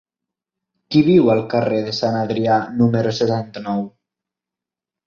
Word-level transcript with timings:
Qui 0.95 1.03
viu 1.09 1.29
al 1.35 1.43
carrer 1.51 1.83
de 1.91 1.95
Sant 1.99 2.17
Adrià 2.23 2.59
número 2.81 3.17
setanta-nou? 3.21 3.89